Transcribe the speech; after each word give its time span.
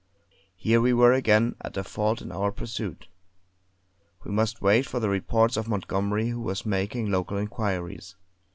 Here, 0.55 0.81
we 0.81 0.93
were 0.93 1.13
again 1.13 1.55
at 1.61 1.77
a 1.77 1.83
fault 1.83 2.23
in 2.23 2.31
our 2.31 2.51
pursuit. 2.51 3.07
We 4.25 4.31
must 4.31 4.59
wait 4.59 4.87
for 4.87 4.99
the 4.99 5.09
reports 5.09 5.57
of 5.57 5.67
Montgomery 5.69 6.29
who 6.29 6.41
was 6.41 6.65
making 6.65 7.11
local 7.11 7.37
inquiries. 7.37 8.15